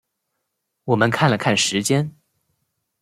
[0.85, 2.15] 我们看了看时间